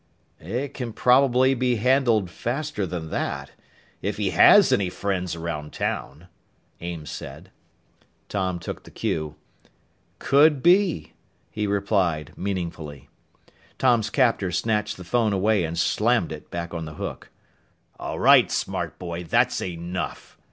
[0.39, 3.51] "It can probably be handled faster than that
[4.01, 6.27] if he has any friends around town,"
[6.79, 7.51] Ames said.
[8.27, 9.35] Tom took the cue.
[10.17, 11.13] "Could be,"
[11.51, 13.09] he replied meaningfully.
[13.77, 17.29] Tom's captor snatched the phone away and slammed it back on the hook.
[17.99, 19.23] "All right, smart boy!
[19.23, 20.35] That's enough!"